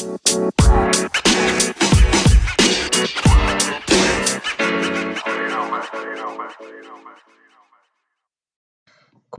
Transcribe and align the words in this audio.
Como 0.00 0.08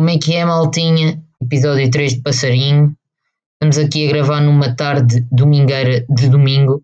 é 0.09 0.19
que 0.19 0.35
é, 0.35 0.45
maltinha? 0.45 1.19
Episódio 1.41 1.89
3 1.89 2.13
de 2.13 2.21
Passarinho. 2.21 2.95
Estamos 3.53 3.79
aqui 3.79 4.07
a 4.07 4.11
gravar 4.11 4.41
numa 4.41 4.75
tarde 4.75 5.25
domingueira 5.31 6.05
de 6.07 6.29
domingo. 6.29 6.83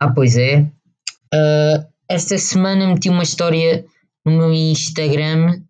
Ah, 0.00 0.12
pois 0.12 0.36
é. 0.36 0.62
Uh, 1.32 1.86
esta 2.08 2.36
semana 2.38 2.88
meti 2.88 3.08
uma 3.08 3.22
história 3.22 3.84
no 4.26 4.32
meu 4.32 4.52
Instagram 4.52 5.62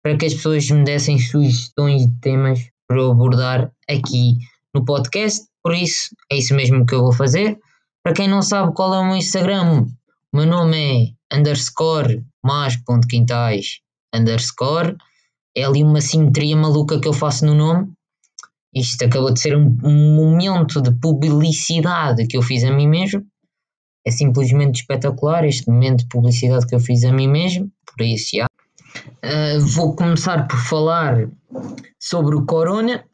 para 0.00 0.16
que 0.16 0.26
as 0.26 0.34
pessoas 0.34 0.70
me 0.70 0.84
dessem 0.84 1.18
sugestões 1.18 2.06
de 2.06 2.20
temas 2.20 2.70
para 2.86 3.04
abordar 3.04 3.72
aqui 3.88 4.38
no 4.74 4.84
podcast. 4.84 5.46
Por 5.62 5.74
isso, 5.74 6.14
é 6.30 6.36
isso 6.36 6.54
mesmo 6.54 6.84
que 6.86 6.94
eu 6.94 7.02
vou 7.02 7.12
fazer. 7.12 7.58
Para 8.02 8.14
quem 8.14 8.28
não 8.28 8.42
sabe 8.42 8.74
qual 8.74 8.92
é 8.94 8.98
o 8.98 9.04
meu 9.04 9.16
Instagram, 9.16 9.86
o 10.32 10.36
meu 10.36 10.46
nome 10.46 11.14
é 11.30 11.36
underscore 11.36 12.24
mas.quintais 12.42 13.80
underscore. 14.14 14.96
É 15.56 15.64
ali 15.64 15.82
uma 15.82 16.00
simetria 16.00 16.56
maluca 16.56 17.00
que 17.00 17.08
eu 17.08 17.12
faço 17.12 17.46
no 17.46 17.54
nome. 17.54 17.92
Isto 18.74 19.04
acabou 19.04 19.32
de 19.32 19.40
ser 19.40 19.56
um, 19.56 19.76
um 19.84 20.16
momento 20.16 20.80
de 20.80 20.90
publicidade 20.98 22.26
que 22.26 22.36
eu 22.36 22.42
fiz 22.42 22.64
a 22.64 22.70
mim 22.70 22.88
mesmo. 22.88 23.22
É 24.04 24.10
simplesmente 24.10 24.80
espetacular 24.80 25.44
este 25.44 25.68
momento 25.70 26.00
de 26.00 26.08
publicidade 26.08 26.66
que 26.66 26.74
eu 26.74 26.80
fiz 26.80 27.04
a 27.04 27.12
mim 27.12 27.28
mesmo. 27.28 27.70
Por 27.86 28.04
isso, 28.04 28.36
já. 28.36 28.46
Uh, 29.24 29.60
vou 29.60 29.94
começar 29.94 30.48
por 30.48 30.58
falar 30.58 31.28
sobre 32.00 32.34
o 32.34 32.46
Corona. 32.46 33.04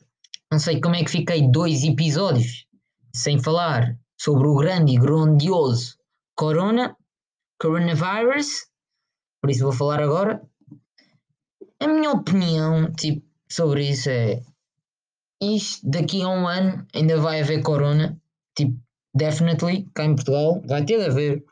Não 0.50 0.58
sei 0.58 0.80
como 0.80 0.96
é 0.96 1.04
que 1.04 1.10
fiquei 1.10 1.50
dois 1.50 1.84
episódios 1.84 2.66
sem 3.14 3.38
falar 3.38 3.98
sobre 4.18 4.48
o 4.48 4.56
grande 4.56 4.92
e 4.92 4.98
grandioso 4.98 5.98
Corona, 6.34 6.96
Coronavirus. 7.60 8.66
Por 9.40 9.50
isso 9.50 9.64
vou 9.64 9.72
falar 9.72 10.00
agora. 10.00 10.42
A 11.80 11.86
minha 11.86 12.12
opinião 12.12 12.90
tipo, 12.92 13.26
sobre 13.48 13.90
isso 13.90 14.08
é 14.08 14.40
isto 15.40 15.88
daqui 15.88 16.22
a 16.22 16.28
um 16.28 16.46
ano 16.46 16.86
ainda 16.94 17.20
vai 17.20 17.40
haver 17.40 17.62
corona. 17.62 18.20
Tipo, 18.56 18.78
definitely, 19.14 19.88
cá 19.94 20.04
em 20.04 20.14
Portugal, 20.14 20.62
vai 20.66 20.84
ter 20.84 20.98
de 20.98 21.06
haver. 21.06 21.44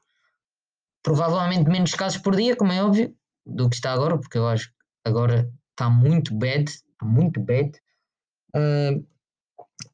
Provavelmente 1.03 1.71
menos 1.71 1.95
casos 1.95 2.19
por 2.19 2.35
dia, 2.35 2.57
como 2.57 2.73
é 2.73 2.83
óbvio, 2.83 3.15
do 3.45 3.69
que 3.69 3.77
está 3.77 3.93
agora, 3.93 4.19
porque 4.19 4.39
eu 4.39 4.49
acho 4.49 4.69
que 4.69 4.75
agora 5.05 5.53
está 5.71 5.89
muito 5.89 6.35
bad, 6.35 6.73
muito 7.03 7.41
bad. 7.41 7.73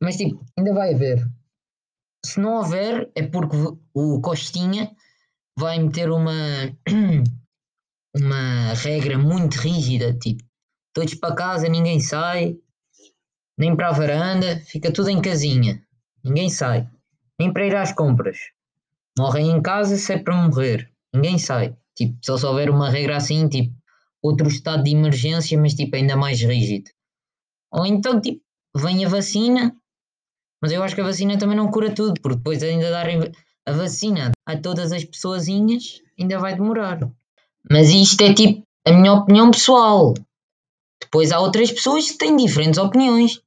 Mas 0.01 0.17
tipo, 0.17 0.45
ainda 0.57 0.73
vai 0.73 0.95
haver. 0.95 1.27
Se 2.25 2.41
não 2.41 2.55
houver, 2.55 3.11
é 3.15 3.23
porque 3.23 3.57
o 3.95 4.21
Costinha 4.21 4.95
vai 5.59 5.79
meter 5.79 6.11
uma 6.11 6.33
uma 8.15 8.75
regra 8.75 9.19
muito 9.19 9.57
rígida, 9.57 10.13
tipo, 10.19 10.45
todos 10.95 11.15
para 11.15 11.35
casa, 11.35 11.69
ninguém 11.69 11.99
sai, 11.99 12.57
nem 13.59 13.75
para 13.75 13.89
a 13.89 13.93
varanda, 13.93 14.61
fica 14.67 14.93
tudo 14.93 15.09
em 15.09 15.21
casinha, 15.21 15.83
ninguém 16.25 16.49
sai, 16.49 16.89
nem 17.39 17.53
para 17.53 17.67
ir 17.67 17.77
às 17.77 17.93
compras. 17.93 18.39
Morrem 19.19 19.51
em 19.51 19.63
casa 19.63 19.97
se 19.97 20.13
é 20.13 20.19
para 20.19 20.37
morrer, 20.37 20.91
ninguém 21.15 21.39
sai. 21.39 21.77
Tipo, 21.95 22.19
só 22.25 22.39
se 22.39 22.47
houver 22.47 22.71
uma 22.71 22.91
regra 22.91 23.17
assim, 23.17 23.49
tipo, 23.49 23.75
outro 24.23 24.49
estado 24.49 24.83
de 24.83 24.93
emergência, 24.93 25.59
mas 25.61 25.75
tipo, 25.75 25.95
ainda 25.97 26.17
mais 26.17 26.41
rígido. 26.41 26.91
Ou 27.71 27.87
então, 27.87 28.21
tipo, 28.21 28.43
vem 28.75 29.05
a 29.05 29.09
vacina, 29.09 29.75
mas 30.61 30.73
eu 30.73 30.83
acho 30.83 30.95
que 30.95 31.01
a 31.01 31.05
vacina 31.05 31.39
também 31.39 31.57
não 31.57 31.71
cura 31.71 31.95
tudo, 31.95 32.21
porque 32.21 32.37
depois 32.37 32.63
ainda 32.63 32.91
darem 32.91 33.33
a 33.67 33.73
vacina 33.73 34.33
a 34.47 34.57
todas 34.57 34.93
as 34.93 35.05
pessoazinhas, 35.05 36.01
ainda 36.19 36.39
vai 36.39 36.55
demorar. 36.55 37.01
Mas 37.71 37.91
isto 37.91 38.23
é 38.23 38.33
tipo 38.35 38.67
a 38.87 38.93
minha 38.93 39.13
opinião 39.13 39.51
pessoal. 39.51 40.15
Depois 41.01 41.33
há 41.33 41.41
outras 41.41 41.71
pessoas 41.71 42.11
que 42.11 42.19
têm 42.19 42.37
diferentes 42.37 42.79
opiniões. 42.79 43.41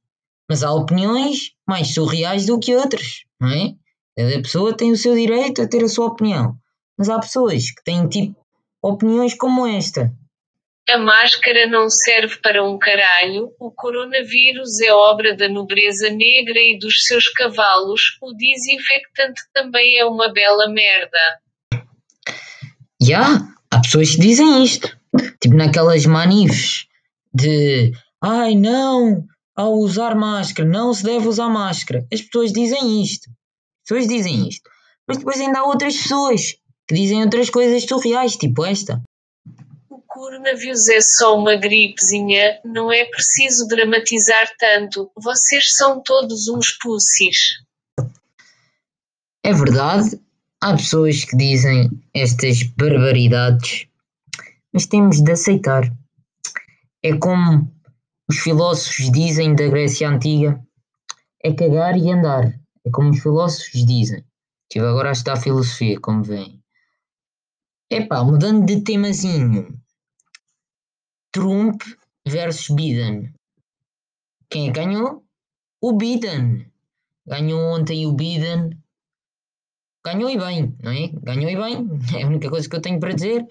Mas 0.48 0.62
há 0.62 0.72
opiniões 0.72 1.52
mais 1.66 1.92
surreais 1.92 2.46
do 2.46 2.58
que 2.58 2.74
outras, 2.76 3.24
não 3.40 3.48
é? 3.48 3.74
Cada 4.16 4.42
pessoa 4.42 4.76
tem 4.76 4.92
o 4.92 4.96
seu 4.96 5.14
direito 5.14 5.60
a 5.60 5.68
ter 5.68 5.82
a 5.82 5.88
sua 5.88 6.06
opinião. 6.06 6.56
Mas 6.96 7.08
há 7.08 7.18
pessoas 7.18 7.70
que 7.70 7.82
têm 7.82 8.08
tipo 8.08 8.36
opiniões 8.80 9.34
como 9.34 9.66
esta. 9.66 10.14
A 10.88 10.98
máscara 10.98 11.66
não 11.66 11.90
serve 11.90 12.36
para 12.36 12.62
um 12.62 12.78
caralho, 12.78 13.50
o 13.58 13.72
coronavírus 13.72 14.80
é 14.80 14.92
obra 14.92 15.36
da 15.36 15.48
nobreza 15.48 16.08
negra 16.10 16.60
e 16.60 16.78
dos 16.78 17.04
seus 17.04 17.28
cavalos, 17.28 18.00
o 18.22 18.32
desinfectante 18.32 19.42
também 19.52 19.98
é 19.98 20.04
uma 20.04 20.32
bela 20.32 20.68
merda. 20.68 21.18
Já, 23.02 23.20
yeah, 23.20 23.48
há 23.68 23.80
pessoas 23.80 24.14
que 24.14 24.20
dizem 24.20 24.62
isto. 24.62 24.96
Tipo 25.40 25.56
naquelas 25.56 26.06
manifes 26.06 26.86
de 27.34 27.92
ai 28.22 28.54
não, 28.54 29.24
ao 29.56 29.74
usar 29.74 30.14
máscara, 30.14 30.68
não 30.68 30.94
se 30.94 31.02
deve 31.02 31.26
usar 31.26 31.48
máscara. 31.48 32.06
As 32.12 32.20
pessoas 32.20 32.52
dizem 32.52 33.02
isto. 33.02 33.28
As 33.28 33.88
pessoas 33.88 34.08
dizem 34.08 34.48
isto. 34.48 34.70
Mas 35.08 35.18
depois 35.18 35.40
ainda 35.40 35.60
há 35.60 35.64
outras 35.64 35.96
pessoas 35.96 36.52
que 36.88 36.94
dizem 36.94 37.22
outras 37.22 37.50
coisas 37.50 37.82
surreais, 37.84 38.36
tipo 38.36 38.64
esta. 38.64 39.02
Coronavírus 40.16 40.88
é 40.88 40.98
só 41.02 41.38
uma 41.38 41.56
gripezinha, 41.56 42.58
não 42.64 42.90
é 42.90 43.04
preciso 43.04 43.68
dramatizar 43.68 44.50
tanto. 44.58 45.10
Vocês 45.14 45.74
são 45.74 46.02
todos 46.02 46.48
uns 46.48 46.72
pussies. 46.78 47.58
É 49.44 49.52
verdade, 49.52 50.18
há 50.58 50.74
pessoas 50.74 51.22
que 51.22 51.36
dizem 51.36 51.90
estas 52.14 52.62
barbaridades, 52.62 53.86
mas 54.72 54.86
temos 54.86 55.22
de 55.22 55.30
aceitar. 55.30 55.84
É 57.02 57.14
como 57.18 57.70
os 58.26 58.38
filósofos 58.38 59.12
dizem 59.12 59.54
da 59.54 59.68
Grécia 59.68 60.08
Antiga: 60.08 60.58
é 61.44 61.52
cagar 61.52 61.94
e 61.94 62.10
andar. 62.10 62.58
É 62.86 62.90
como 62.90 63.10
os 63.10 63.20
filósofos 63.20 63.84
dizem. 63.84 64.24
Estive 64.62 64.86
agora 64.86 65.10
a 65.10 65.12
estudar 65.12 65.36
filosofia, 65.36 66.00
como 66.00 66.24
vem. 66.24 66.58
Epá, 67.90 68.24
mudando 68.24 68.64
de 68.64 68.80
temazinho. 68.80 69.78
Trump 71.36 71.82
versus 72.26 72.74
Biden. 72.74 73.30
Quem 74.48 74.70
é 74.70 74.72
ganhou? 74.72 75.22
O 75.82 75.92
Biden. 75.92 76.72
Ganhou 77.26 77.60
ontem 77.74 78.06
o 78.06 78.14
Biden. 78.14 78.70
Ganhou 80.02 80.30
e 80.30 80.38
bem, 80.38 80.74
não 80.82 80.92
é? 80.92 81.08
Ganhou 81.08 81.50
e 81.50 81.56
bem. 81.56 81.88
É 82.18 82.22
a 82.22 82.26
única 82.26 82.48
coisa 82.48 82.66
que 82.66 82.74
eu 82.74 82.80
tenho 82.80 82.98
para 82.98 83.12
dizer. 83.12 83.46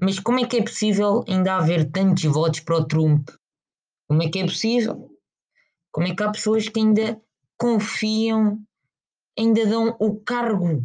Mas 0.00 0.18
como 0.18 0.40
é 0.40 0.46
que 0.46 0.56
é 0.56 0.62
possível 0.62 1.22
ainda 1.28 1.56
haver 1.56 1.90
tantos 1.90 2.24
votos 2.24 2.60
para 2.60 2.76
o 2.76 2.86
Trump? 2.86 3.28
Como 4.08 4.22
é 4.22 4.30
que 4.30 4.38
é 4.38 4.44
possível? 4.44 5.14
Como 5.92 6.06
é 6.06 6.14
que 6.14 6.22
há 6.22 6.32
pessoas 6.32 6.70
que 6.70 6.80
ainda 6.80 7.20
confiam, 7.58 8.58
ainda 9.38 9.66
dão 9.66 9.94
o 10.00 10.18
cargo 10.20 10.82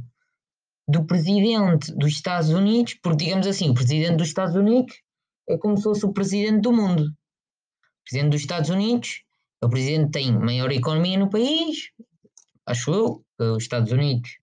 do 0.86 1.06
presidente 1.06 1.96
dos 1.96 2.12
Estados 2.12 2.50
Unidos, 2.50 2.96
porque 2.96 3.24
digamos 3.24 3.48
assim, 3.48 3.70
o 3.70 3.74
presidente 3.74 4.18
dos 4.18 4.28
Estados 4.28 4.54
Unidos 4.54 5.05
é 5.48 5.58
como 5.58 5.78
se 5.78 5.84
fosse 5.84 6.06
o 6.06 6.14
presidente 6.14 6.62
do 6.62 6.74
mundo. 6.74 7.04
O 7.04 8.04
presidente 8.04 8.32
dos 8.32 8.42
Estados 8.42 8.70
Unidos 8.70 9.24
é 9.62 9.66
o 9.66 9.70
presidente 9.70 10.12
tem 10.12 10.32
maior 10.32 10.72
economia 10.72 11.18
no 11.18 11.30
país, 11.30 11.92
acho 12.66 12.92
eu, 12.92 13.26
que 13.38 13.44
os 13.44 13.64
Estados 13.64 13.92
Unidos 13.92 14.38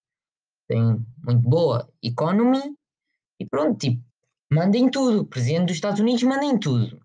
têm 0.69 1.05
muito 1.25 1.49
boa 1.49 1.89
economia, 2.03 2.73
e 3.39 3.47
pronto, 3.47 3.79
tipo, 3.79 4.03
mandem 4.53 4.91
tudo. 4.91 5.23
O 5.23 5.27
presidente 5.27 5.67
dos 5.67 5.77
Estados 5.77 6.01
Unidos 6.01 6.23
mandem 6.23 6.59
tudo. 6.59 7.01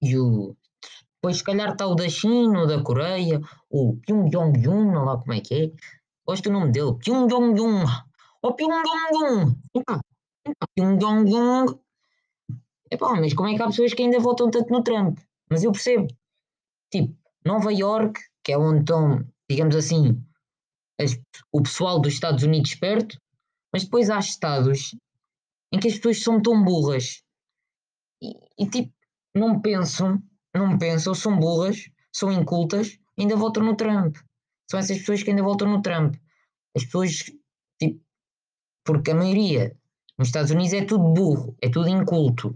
E 0.00 0.18
o. 0.18 0.56
Depois, 1.16 1.36
se 1.36 1.44
calhar, 1.44 1.70
está 1.70 1.86
o 1.86 1.94
da 1.94 2.08
China, 2.08 2.62
ou 2.62 2.66
da 2.66 2.82
Coreia, 2.82 3.40
o 3.70 3.96
Pyong 4.04 4.28
Yong-yun, 4.34 4.90
não 4.90 5.04
lá 5.04 5.18
como 5.18 5.34
é 5.34 5.40
que 5.40 5.54
é. 5.54 5.72
Gosto 6.26 6.44
do 6.44 6.52
nome 6.52 6.72
dele, 6.72 6.94
Pyong. 6.94 7.28
O 8.42 8.54
Pyong 8.54 8.82
Yong-yun. 8.88 9.54
Pyong 10.74 10.98
Yong-yun. 11.00 11.78
Epá, 12.92 13.18
mas 13.18 13.32
como 13.32 13.48
é 13.48 13.56
que 13.56 13.62
há 13.62 13.66
pessoas 13.68 13.94
que 13.94 14.02
ainda 14.02 14.20
votam 14.20 14.50
tanto 14.50 14.70
no 14.70 14.82
Trump? 14.82 15.18
Mas 15.50 15.64
eu 15.64 15.72
percebo. 15.72 16.08
Tipo, 16.92 17.16
Nova 17.42 17.72
York, 17.72 18.20
que 18.44 18.52
é 18.52 18.58
onde 18.58 18.80
estão, 18.80 19.26
digamos 19.48 19.74
assim, 19.74 20.22
as, 21.00 21.18
o 21.50 21.62
pessoal 21.62 21.98
dos 21.98 22.12
Estados 22.12 22.44
Unidos 22.44 22.74
perto, 22.74 23.18
mas 23.72 23.84
depois 23.84 24.10
há 24.10 24.18
estados 24.18 24.94
em 25.72 25.80
que 25.80 25.88
as 25.88 25.94
pessoas 25.94 26.22
são 26.22 26.42
tão 26.42 26.62
burras 26.62 27.22
e, 28.22 28.34
e 28.58 28.68
tipo, 28.68 28.92
não 29.34 29.58
pensam, 29.58 30.22
não 30.54 30.76
pensam, 30.76 31.14
são 31.14 31.38
burras, 31.38 31.88
são 32.12 32.30
incultas, 32.30 32.98
ainda 33.18 33.36
votam 33.36 33.64
no 33.64 33.74
Trump. 33.74 34.16
São 34.70 34.78
essas 34.78 34.98
pessoas 34.98 35.22
que 35.22 35.30
ainda 35.30 35.42
votam 35.42 35.66
no 35.66 35.80
Trump. 35.80 36.14
As 36.76 36.84
pessoas, 36.84 37.24
tipo, 37.80 38.04
porque 38.84 39.12
a 39.12 39.14
maioria 39.14 39.74
nos 40.18 40.28
Estados 40.28 40.50
Unidos 40.50 40.74
é 40.74 40.84
tudo 40.84 41.12
burro, 41.12 41.56
é 41.62 41.70
tudo 41.70 41.88
inculto. 41.88 42.54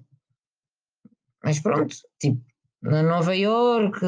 Mas 1.46 1.60
pronto, 1.60 1.94
tipo, 2.20 2.44
na 2.82 3.04
Nova 3.04 3.32
York, 3.36 4.00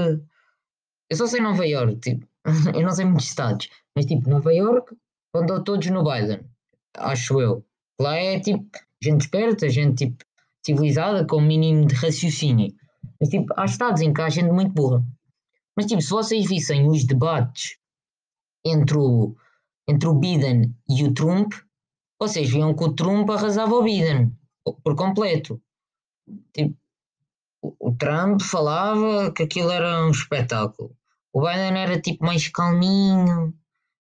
eu 1.08 1.16
só 1.16 1.24
sei 1.24 1.40
Nova 1.40 1.64
York, 1.64 2.00
tipo, 2.00 2.26
eu 2.74 2.82
não 2.82 2.90
sei 2.90 3.04
muitos 3.04 3.26
estados, 3.26 3.68
mas 3.94 4.06
tipo, 4.06 4.28
Nova 4.28 4.52
York, 4.52 4.96
andou 5.32 5.62
todos 5.62 5.86
no 5.86 6.02
Biden, 6.02 6.40
acho 6.96 7.40
eu. 7.40 7.64
Lá 8.00 8.16
é 8.16 8.40
tipo, 8.40 8.68
gente 9.00 9.20
esperta, 9.20 9.68
gente 9.68 10.06
tipo, 10.06 10.24
civilizada, 10.66 11.24
com 11.24 11.36
o 11.36 11.40
mínimo 11.40 11.86
de 11.86 11.94
raciocínio. 11.94 12.74
Mas 13.20 13.28
tipo, 13.28 13.54
há 13.56 13.66
estados 13.66 14.02
em 14.02 14.12
que 14.12 14.20
há 14.20 14.28
gente 14.28 14.50
muito 14.50 14.72
burra. 14.72 15.00
Mas 15.76 15.86
tipo, 15.86 16.02
se 16.02 16.10
vocês 16.10 16.44
vissem 16.44 16.88
os 16.88 17.04
debates 17.04 17.78
entre 18.66 18.98
o, 18.98 19.36
entre 19.88 20.08
o 20.08 20.14
Biden 20.14 20.74
e 20.88 21.04
o 21.04 21.14
Trump, 21.14 21.52
vocês 22.20 22.50
viam 22.50 22.74
que 22.74 22.82
o 22.82 22.92
Trump 22.94 23.30
arrasava 23.30 23.76
o 23.76 23.82
Biden 23.84 24.36
por 24.82 24.96
completo. 24.96 25.62
Tipo, 26.52 26.76
o 27.78 27.94
Trump 27.96 28.40
falava 28.40 29.32
que 29.32 29.42
aquilo 29.42 29.70
era 29.70 30.04
um 30.04 30.10
espetáculo. 30.10 30.96
O 31.32 31.40
Biden 31.40 31.78
era 31.78 32.00
tipo 32.00 32.24
mais 32.24 32.48
calminho, 32.48 33.54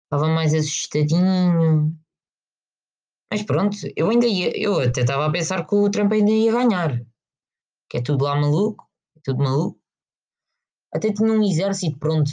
estava 0.03 0.27
mais 0.27 0.53
assustadinho. 0.53 1.97
Mas 3.31 3.43
pronto, 3.43 3.75
eu 3.95 4.09
ainda 4.09 4.25
ia, 4.25 4.57
eu 4.57 4.79
até 4.79 5.01
estava 5.01 5.25
a 5.25 5.31
pensar 5.31 5.65
que 5.65 5.75
o 5.75 5.89
Trump 5.89 6.11
ainda 6.11 6.31
ia 6.31 6.51
ganhar. 6.51 7.01
Que 7.89 7.97
é 7.97 8.01
tudo 8.01 8.23
lá 8.23 8.35
maluco, 8.35 8.87
é 9.17 9.19
tudo 9.23 9.43
maluco. 9.43 9.79
Até 10.93 11.11
tinha 11.11 11.31
um 11.31 11.43
exército 11.43 11.99
pronto, 11.99 12.31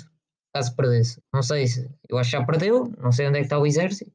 caso 0.54 0.76
perdesse. 0.76 1.22
Não 1.32 1.42
sei 1.42 1.66
se, 1.66 1.90
eu 2.08 2.18
acho 2.18 2.30
que 2.30 2.36
já 2.36 2.44
perdeu, 2.44 2.92
não 2.98 3.10
sei 3.10 3.26
onde 3.26 3.38
é 3.38 3.40
que 3.40 3.46
está 3.46 3.58
o 3.58 3.66
exército. 3.66 4.12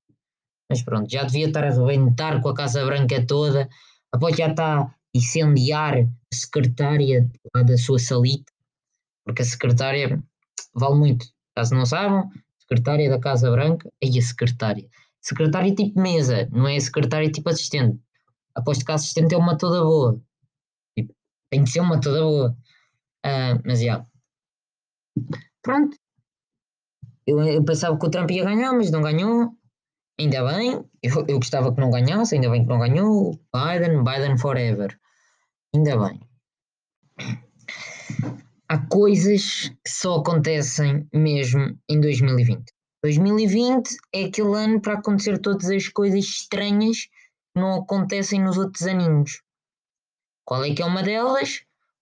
Mas 0.69 0.81
pronto, 0.81 1.09
já 1.09 1.23
devia 1.23 1.47
estar 1.47 1.63
a 1.63 1.69
rebentar 1.69 2.41
com 2.41 2.49
a 2.49 2.55
Casa 2.55 2.85
Branca 2.85 3.25
toda. 3.25 3.69
Após 4.13 4.35
já 4.35 4.49
está 4.49 4.93
incendiar 5.17 5.97
a 5.97 6.35
secretária 6.35 7.29
da 7.53 7.77
sua 7.77 7.99
salita, 7.99 8.51
porque 9.25 9.41
a 9.41 9.45
secretária 9.45 10.23
vale 10.73 10.95
muito. 10.95 11.25
Caso 11.55 11.75
não 11.75 11.85
saibam, 11.85 12.29
secretária 12.59 13.09
da 13.09 13.19
Casa 13.19 13.49
Branca, 13.51 13.89
aí 14.03 14.17
a 14.17 14.21
secretária. 14.21 14.87
Secretária 15.21 15.73
tipo 15.73 15.99
mesa, 15.99 16.47
não 16.51 16.67
é 16.67 16.79
secretária 16.79 17.29
tipo 17.31 17.49
assistente. 17.49 17.99
Aposto 18.55 18.85
que 18.85 18.91
a 18.91 18.95
assistente 18.95 19.35
é 19.35 19.37
uma 19.37 19.57
toda 19.57 19.83
boa. 19.83 20.21
Tipo, 20.97 21.13
tem 21.49 21.63
que 21.63 21.69
ser 21.69 21.79
uma 21.81 21.99
toda 21.99 22.21
boa. 22.21 22.57
Uh, 23.25 23.61
mas 23.65 23.79
já. 23.79 23.85
Yeah. 23.85 24.07
Pronto. 25.61 25.97
Eu, 27.25 27.43
eu, 27.43 27.65
pensava 27.65 27.99
que 27.99 28.05
o 28.05 28.09
Trump 28.09 28.31
ia 28.31 28.45
ganhar, 28.45 28.71
mas 28.73 28.89
não 28.89 29.01
ganhou. 29.01 29.51
Ainda 30.19 30.45
bem. 30.45 30.83
Eu, 31.03 31.25
eu 31.27 31.37
gostava 31.37 31.73
que 31.73 31.81
não 31.81 31.91
ganhasse, 31.91 32.35
ainda 32.35 32.49
bem 32.49 32.63
que 32.63 32.69
não 32.69 32.79
ganhou. 32.79 33.37
Biden, 33.53 34.03
Biden 34.03 34.37
forever. 34.37 34.97
Ainda 35.73 35.97
bem 35.97 36.27
há 38.67 38.77
coisas 38.87 39.69
que 39.69 39.89
só 39.89 40.17
acontecem 40.17 41.07
mesmo 41.13 41.79
em 41.89 42.01
2020. 42.01 42.65
2020 43.01 43.89
é 44.13 44.25
aquele 44.25 44.55
ano 44.55 44.81
para 44.81 44.93
acontecer 44.93 45.39
todas 45.39 45.69
as 45.69 45.87
coisas 45.87 46.25
estranhas 46.25 47.05
que 47.05 47.61
não 47.61 47.81
acontecem 47.81 48.43
nos 48.43 48.57
outros 48.57 48.85
aninhos. 48.85 49.41
Qual 50.45 50.63
é 50.63 50.73
que 50.73 50.81
é 50.81 50.85
uma 50.85 51.03
delas? 51.03 51.61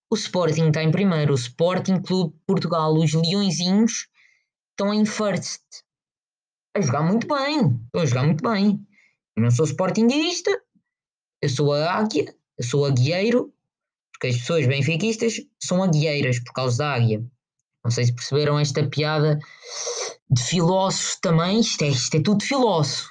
O 0.10 0.16
Sporting 0.16 0.68
está 0.68 0.84
em 0.84 0.92
primeiro, 0.92 1.34
o 1.34 1.36
Sporting 1.36 2.02
Clube 2.02 2.34
de 2.34 2.42
Portugal, 2.46 2.94
os 2.94 3.14
Leõezinhos 3.14 4.08
estão 4.72 4.94
em 4.94 5.06
first. 5.06 5.64
A 6.76 6.82
jogar 6.82 7.04
muito 7.04 7.28
bem, 7.28 7.60
estão 7.86 8.02
a 8.02 8.06
jogar 8.06 8.24
muito 8.24 8.44
bem. 8.44 8.86
Eu 9.36 9.44
não 9.44 9.52
sou 9.52 9.66
Sportingista, 9.66 10.52
eu 11.42 11.50
sou 11.50 11.74
a 11.74 11.94
Águia, 11.94 12.36
eu 12.58 12.64
sou 12.64 12.86
a 12.86 12.92
Guieiro, 12.92 13.54
porque 14.16 14.28
as 14.28 14.38
pessoas 14.38 14.66
benfiquistas 14.66 15.42
são 15.62 15.84
aguieiras 15.84 16.40
por 16.40 16.54
causa 16.54 16.78
da 16.78 16.94
águia. 16.94 17.24
Não 17.84 17.92
sei 17.92 18.06
se 18.06 18.16
perceberam 18.16 18.58
esta 18.58 18.88
piada 18.88 19.38
de 20.32 20.42
filósofo 20.42 21.20
também. 21.22 21.60
Isto 21.60 21.84
é, 21.84 21.90
isto 21.90 22.16
é 22.16 22.22
tudo 22.22 22.44
filósofo. 22.44 23.10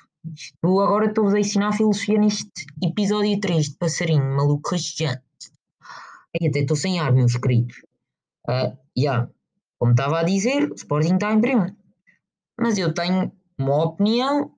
Agora 0.63 1.07
estou-vos 1.07 1.35
a 1.35 1.39
ensinar 1.39 1.73
filosofia 1.73 2.19
neste 2.19 2.67
episódio 2.83 3.39
3 3.39 3.67
de 3.67 3.77
Passarinho, 3.77 4.35
maluco 4.35 4.71
rastejante. 4.71 5.23
Até 6.35 6.61
estou 6.61 6.77
sem 6.77 6.99
ar, 6.99 7.13
meus 7.13 7.37
queridos. 7.37 7.77
Uh, 8.49 8.77
yeah. 8.99 9.29
Como 9.79 9.93
estava 9.93 10.21
a 10.21 10.25
dizer, 10.25 10.73
o 10.73 10.75
Sporting 10.75 11.15
está 11.15 11.33
em 11.33 11.41
primeiro. 11.41 11.77
Mas 12.59 12.79
eu 12.79 12.95
tenho 12.95 13.31
uma 13.59 13.85
opinião, 13.85 14.55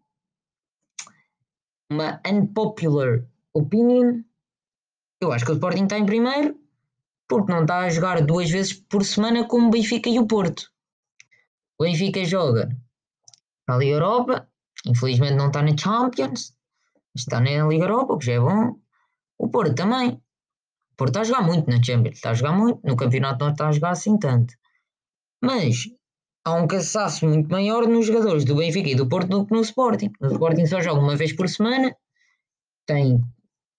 uma 1.91 2.21
unpopular 2.25 3.27
opinion, 3.53 4.23
eu 5.26 5.32
acho 5.32 5.44
que 5.44 5.52
o 5.52 5.55
Sporting 5.55 5.84
está 5.84 5.99
em 5.99 6.06
primeiro 6.06 6.58
porque 7.28 7.52
não 7.52 7.62
está 7.62 7.78
a 7.78 7.90
jogar 7.90 8.25
duas 8.25 8.50
vezes 8.50 8.73
por 8.73 9.05
semana 9.05 9.46
como 9.46 9.69
o 9.69 9.70
Benfica 9.70 10.08
e 10.08 10.19
o 10.19 10.26
Porto. 10.26 10.70
O 11.78 11.84
Benfica 11.84 12.25
joga 12.25 12.69
na 13.69 13.76
Liga 13.76 13.94
Europa, 13.94 14.49
infelizmente 14.87 15.34
não 15.34 15.49
está 15.49 15.62
na 15.62 15.76
Champions, 15.76 16.55
está 17.14 17.40
na 17.40 17.67
Liga 17.67 17.84
Europa, 17.84 18.14
o 18.14 18.19
que 18.19 18.26
já 18.26 18.34
é 18.34 18.40
bom. 18.40 18.76
O 19.38 19.49
Porto 19.49 19.75
também. 19.75 20.11
O 20.93 20.96
Porto 20.96 21.11
está 21.11 21.20
a 21.20 21.25
jogar 21.25 21.43
muito 21.43 21.69
na 21.69 21.82
Champions, 21.82 22.17
está 22.17 22.31
a 22.31 22.34
jogar 22.34 22.52
muito, 22.52 22.81
no 22.84 22.96
campeonato 22.96 23.44
não 23.44 23.52
está 23.52 23.69
a 23.69 23.73
jogar 23.73 23.90
assim 23.90 24.17
tanto. 24.19 24.55
Mas 25.43 25.88
há 26.44 26.55
um 26.55 26.67
cansaço 26.67 27.26
muito 27.26 27.50
maior 27.50 27.87
nos 27.87 28.06
jogadores 28.06 28.44
do 28.44 28.56
Benfica 28.56 28.88
e 28.88 28.94
do 28.94 29.08
Porto 29.08 29.28
do 29.28 29.44
que 29.44 29.52
no 29.52 29.61
Sporting. 29.61 30.11
No 30.20 30.32
Sporting 30.32 30.64
só 30.64 30.81
joga 30.81 31.00
uma 31.00 31.17
vez 31.17 31.32
por 31.34 31.49
semana, 31.49 31.94
tem, 32.87 33.20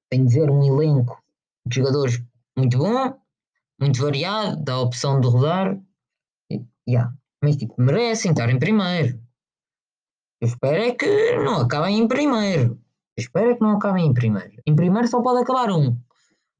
tem 0.09 0.25
de 0.25 0.33
ver 0.33 0.51
um 0.51 0.63
elenco 0.63 1.17
jogadores 1.75 2.23
muito 2.57 2.77
bom, 2.77 3.15
muito 3.79 4.01
variado, 4.01 4.63
dá 4.63 4.73
a 4.73 4.81
opção 4.81 5.19
de 5.19 5.27
rodar. 5.27 5.79
E, 6.51 6.65
yeah. 6.87 7.13
Mas 7.43 7.55
tipo, 7.55 7.75
merecem 7.77 8.31
estar 8.31 8.49
em 8.49 8.57
primeiro. 8.57 9.21
Eu 10.41 10.47
espero 10.47 10.83
é 10.83 10.91
que 10.91 11.35
não 11.37 11.61
acabem 11.61 11.99
em 11.99 12.07
primeiro. 12.07 12.79
Eu 13.15 13.21
espero 13.21 13.51
é 13.51 13.55
que 13.55 13.61
não 13.61 13.77
acabem 13.77 14.05
em 14.05 14.13
primeiro. 14.13 14.61
Em 14.65 14.75
primeiro 14.75 15.07
só 15.07 15.21
pode 15.21 15.41
acabar 15.41 15.71
um. 15.71 15.99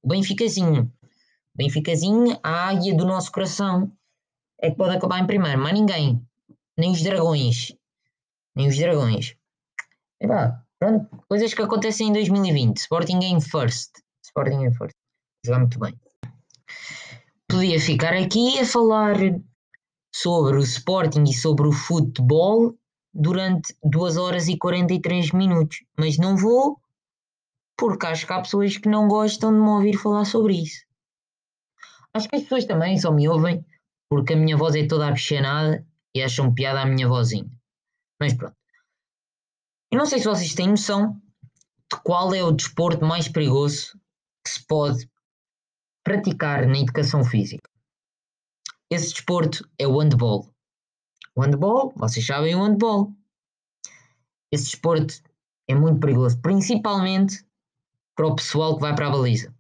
O 0.04 0.08
Benficazinho. 0.08 0.84
O 0.84 1.58
Benficazinho, 1.58 2.40
a 2.44 2.70
águia 2.70 2.96
do 2.96 3.06
nosso 3.06 3.32
coração, 3.32 3.92
é 4.60 4.70
que 4.70 4.78
pode 4.78 4.96
acabar 4.96 5.20
em 5.20 5.28
primeiro. 5.28 5.60
Mas 5.62 5.74
ninguém. 5.74 6.22
Nem 6.78 6.92
os 6.92 7.02
dragões. 7.02 7.76
Nem 8.56 8.68
os 8.68 8.78
dragões. 8.78 9.36
E 10.22 10.28
pá, 10.28 10.64
pronto. 10.80 11.08
Coisas 11.28 11.54
que 11.54 11.62
acontecem 11.62 12.10
em 12.10 12.14
2020. 12.14 12.78
Sporting 12.78 13.20
Game 13.20 13.42
First. 13.42 13.92
Sporting 14.24 14.60
Game 14.60 14.76
First 14.76 14.97
jogar 15.48 15.60
muito 15.60 15.80
bem. 15.80 16.00
Podia 17.48 17.80
ficar 17.80 18.14
aqui 18.14 18.60
a 18.60 18.66
falar 18.66 19.16
sobre 20.14 20.58
o 20.58 20.62
Sporting 20.62 21.24
e 21.24 21.34
sobre 21.34 21.68
o 21.68 21.72
futebol 21.72 22.76
durante 23.14 23.76
2 23.84 24.18
horas 24.18 24.48
e 24.48 24.58
43 24.58 25.32
minutos, 25.32 25.84
mas 25.98 26.18
não 26.18 26.36
vou 26.36 26.80
porque 27.78 28.08
acho 28.08 28.26
que 28.26 28.34
há 28.34 28.42
pessoas 28.42 28.76
que 28.78 28.90
não 28.90 29.08
gostam 29.08 29.54
de 29.54 29.60
me 29.60 29.70
ouvir 29.70 29.98
falar 29.98 30.26
sobre 30.26 30.56
isso. 30.56 30.84
Acho 32.14 32.28
que 32.28 32.36
as 32.36 32.42
pessoas 32.42 32.66
também 32.66 32.98
só 32.98 33.12
me 33.12 33.30
ouvem 33.30 33.64
porque 34.10 34.34
a 34.34 34.36
minha 34.36 34.58
voz 34.58 34.76
é 34.76 34.88
toda 34.88 35.06
apaixonada 35.06 35.86
e 36.16 36.24
acham 36.24 36.54
piada 36.54 36.82
a 36.82 36.86
minha 36.86 37.08
vozinha. 37.08 37.50
Mas 38.20 38.34
pronto. 38.34 38.56
Eu 39.92 40.00
não 40.00 40.06
sei 40.08 40.20
se 40.20 40.26
vocês 40.26 40.56
têm 40.56 40.70
noção 40.70 41.22
de 41.92 42.02
qual 42.04 42.34
é 42.34 42.44
o 42.44 42.52
desporto 42.52 43.06
mais 43.06 43.28
perigoso 43.28 44.00
que 44.44 44.52
se 44.52 44.66
pode 44.66 45.08
praticar 46.08 46.66
na 46.66 46.80
educação 46.80 47.22
física. 47.22 47.70
Esse 48.90 49.14
desporto 49.14 49.70
é 49.78 49.86
o 49.86 50.00
handball. 50.00 50.50
O 51.36 51.42
handball, 51.42 51.94
vocês 51.98 52.26
sabem 52.26 52.56
o 52.56 52.64
handball. 52.64 53.14
Esse 54.50 54.72
desporto 54.72 55.22
é 55.70 55.76
muito 55.76 56.00
perigoso, 56.00 56.42
principalmente 56.42 57.46
para 58.16 58.26
o 58.26 58.36
pessoal 58.38 58.76
que 58.76 58.82
vai 58.84 58.96
para 58.96 59.08
a 59.08 59.12
baliza. 59.12 59.54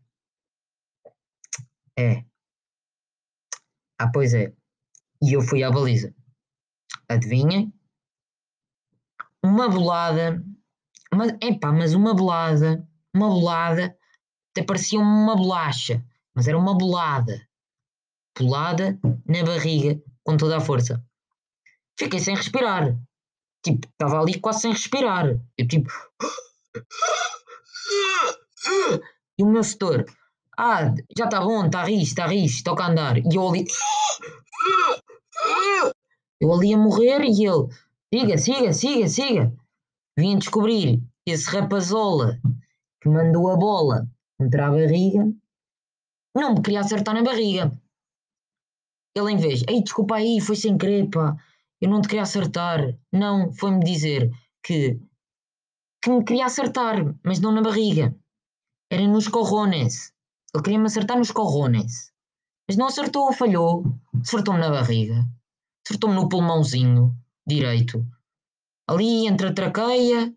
É. 2.00 2.24
Ah, 4.00 4.10
pois 4.10 4.34
é. 4.34 4.54
E 5.22 5.34
eu 5.34 5.42
fui 5.42 5.64
à 5.64 5.70
baliza. 5.70 6.16
Adivinhem? 7.10 7.74
Uma 9.44 9.68
bolada. 9.68 10.42
Mas, 11.14 11.34
epá, 11.42 11.74
mas 11.74 11.94
uma 11.94 12.16
bolada. 12.16 12.88
Uma 13.14 13.28
bolada. 13.28 14.00
Até 14.52 14.64
parecia 14.64 14.98
uma 14.98 15.36
bolacha 15.36 16.02
mas 16.38 16.48
era 16.48 16.56
uma 16.56 16.78
bolada. 16.78 17.42
Bolada 18.38 19.00
na 19.26 19.44
barriga, 19.44 20.00
com 20.24 20.38
toda 20.38 20.58
a 20.58 20.62
força. 20.62 21.04
Fiquei 21.98 22.20
sem 22.20 22.36
respirar. 22.36 22.96
Tipo, 23.66 23.88
estava 23.88 24.22
ali 24.22 24.40
quase 24.40 24.62
sem 24.62 24.72
respirar. 24.72 25.26
Eu 25.58 25.68
tipo. 25.68 25.90
E 29.40 29.44
o 29.44 29.48
meu 29.48 29.64
setor. 29.64 30.06
Ah, 30.56 30.94
já 31.18 31.26
está 31.26 31.42
bom, 31.42 31.66
está 31.66 31.84
rijo, 31.84 32.04
está 32.04 32.28
rijo, 32.28 32.64
toca 32.64 32.84
a 32.84 32.92
andar. 32.92 33.18
E 33.18 33.36
eu 33.36 33.50
ali. 33.50 33.66
Eu 36.40 36.54
ali 36.54 36.72
a 36.72 36.78
morrer 36.78 37.22
e 37.24 37.48
ele. 37.48 37.68
Siga, 38.14 38.38
siga, 38.38 38.74
siga, 38.74 39.08
siga. 39.08 39.54
Vim 40.16 40.38
descobrir 40.38 41.02
esse 41.26 41.50
rapazola 41.50 42.40
que 43.02 43.10
mandou 43.10 43.50
a 43.50 43.58
bola 43.58 44.08
contra 44.38 44.68
a 44.68 44.70
barriga 44.70 45.34
não 46.42 46.56
me 46.56 46.62
queria 46.62 46.82
acertar 46.82 47.14
na 47.14 47.24
barriga. 47.24 47.72
Ele 49.16 49.32
em 49.32 49.38
vez, 49.38 49.64
ei, 49.68 49.82
desculpa 49.82 50.16
aí, 50.16 50.40
foi 50.40 50.56
sem 50.56 50.78
querer, 50.78 51.10
pá. 51.10 51.36
Eu 51.82 51.90
não 51.90 52.02
te 52.02 52.08
queria 52.08 52.24
acertar. 52.24 52.80
Não, 53.12 53.52
foi-me 53.54 53.84
dizer 53.84 54.32
que, 54.64 55.00
que 56.02 56.10
me 56.10 56.24
queria 56.24 56.46
acertar, 56.46 57.16
mas 57.24 57.40
não 57.40 57.52
na 57.52 57.62
barriga. 57.62 58.16
Era 58.92 59.08
nos 59.08 59.28
corrones. 59.28 60.14
Ele 60.54 60.64
queria 60.64 60.80
me 60.80 60.86
acertar 60.86 61.18
nos 61.18 61.32
corrones. 61.32 62.12
Mas 62.68 62.78
não 62.78 62.88
acertou, 62.88 63.32
falhou. 63.34 63.84
Acertou-me 64.22 64.60
na 64.60 64.70
barriga. 64.70 65.26
Acertou-me 65.86 66.16
no 66.16 66.30
pulmãozinho 66.30 67.16
direito. 67.46 68.06
Ali 68.88 69.28
entre 69.28 69.48
a 69.48 69.54
traqueia. 69.54 70.34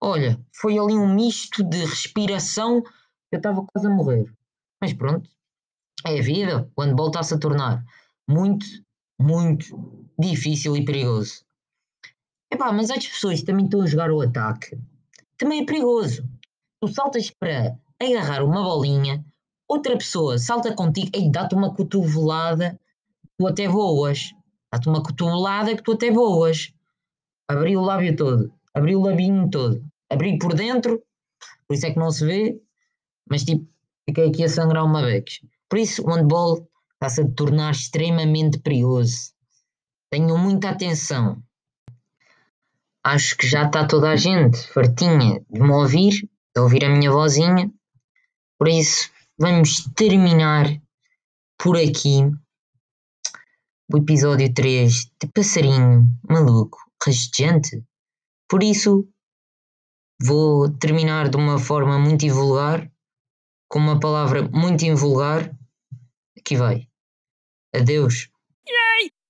Olha, 0.00 0.38
foi 0.52 0.78
ali 0.78 0.94
um 0.94 1.14
misto 1.14 1.62
de 1.62 1.84
respiração. 1.84 2.82
Eu 3.30 3.36
estava 3.38 3.64
quase 3.66 3.86
a 3.86 3.90
morrer. 3.90 4.32
Mas 4.80 4.92
pronto, 4.92 5.30
é 6.06 6.18
a 6.18 6.22
vida. 6.22 6.70
O 6.76 6.82
handball 6.82 7.08
está-se 7.08 7.34
a 7.34 7.38
tornar 7.38 7.84
muito, 8.28 8.66
muito 9.18 10.06
difícil 10.18 10.76
e 10.76 10.84
perigoso. 10.84 11.44
Epá, 12.52 12.72
mas 12.72 12.90
as 12.90 13.06
pessoas 13.06 13.42
também 13.42 13.64
estão 13.64 13.82
a 13.82 13.86
jogar 13.86 14.10
o 14.10 14.20
ataque. 14.20 14.78
Também 15.36 15.62
é 15.62 15.66
perigoso. 15.66 16.28
Tu 16.80 16.88
saltas 16.88 17.30
para 17.30 17.76
agarrar 18.00 18.44
uma 18.44 18.62
bolinha, 18.62 19.24
outra 19.68 19.96
pessoa 19.96 20.38
salta 20.38 20.74
contigo 20.74 21.10
e 21.14 21.30
dá-te 21.30 21.54
uma 21.54 21.74
cotovelada, 21.74 22.78
tu 23.36 23.46
até 23.46 23.66
voas. 23.66 24.32
Dá-te 24.72 24.88
uma 24.88 25.02
cotovelada 25.02 25.74
que 25.74 25.82
tu 25.82 25.92
até 25.92 26.10
voas. 26.10 26.72
Abri 27.48 27.76
o 27.76 27.82
lábio 27.82 28.16
todo, 28.16 28.52
abri 28.72 28.96
o 28.96 29.02
labinho 29.02 29.50
todo, 29.50 29.84
abri 30.10 30.38
por 30.38 30.54
dentro, 30.54 31.02
por 31.66 31.74
isso 31.74 31.86
é 31.86 31.90
que 31.90 31.98
não 31.98 32.10
se 32.10 32.24
vê, 32.24 32.60
mas 33.28 33.44
tipo, 33.44 33.68
fiquei 34.08 34.28
aqui 34.28 34.44
a 34.44 34.48
sangrar 34.48 34.84
uma 34.84 35.02
vez. 35.02 35.40
Por 35.68 35.78
isso 35.78 36.02
o 36.02 36.10
handball 36.10 36.68
está-se 36.92 37.22
a 37.22 37.30
tornar 37.30 37.72
extremamente 37.72 38.58
perigoso. 38.58 39.32
Tenham 40.10 40.38
muita 40.38 40.70
atenção. 40.70 41.42
Acho 43.04 43.36
que 43.36 43.46
já 43.46 43.66
está 43.66 43.86
toda 43.86 44.10
a 44.10 44.16
gente 44.16 44.58
fartinha 44.68 45.44
de 45.50 45.60
me 45.60 45.70
ouvir, 45.70 46.28
de 46.54 46.60
ouvir 46.60 46.84
a 46.84 46.88
minha 46.88 47.10
vozinha. 47.10 47.70
Por 48.58 48.68
isso, 48.68 49.10
vamos 49.38 49.84
terminar 49.94 50.66
por 51.58 51.76
aqui 51.76 52.30
o 53.92 53.98
episódio 53.98 54.52
3 54.52 55.10
de 55.20 55.28
Passarinho 55.34 56.06
Maluco 56.28 56.78
Rastejante. 57.04 57.84
Por 58.48 58.62
isso, 58.62 59.06
vou 60.22 60.70
terminar 60.70 61.28
de 61.28 61.36
uma 61.36 61.58
forma 61.58 61.98
muito 61.98 62.24
invulgar, 62.24 62.90
com 63.68 63.78
uma 63.78 63.98
palavra 63.98 64.42
muito 64.42 64.84
invulgar. 64.84 65.50
Aqui 66.38 66.56
vai. 66.56 66.88
Adeus. 67.74 68.33